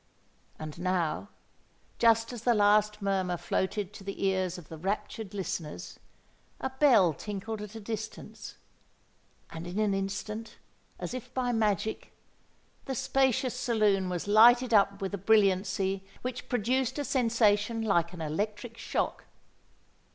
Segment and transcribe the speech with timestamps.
[0.57, 1.29] And now,
[1.99, 5.99] just as the last murmur floated to the ears of the raptured listeners,
[6.59, 8.55] a bell tinkled at a distance;
[9.51, 16.03] and in an instant—as if by magic—the spacious saloon was lighted up with a brilliancy
[16.23, 19.25] which produced a sensation like an electric shock.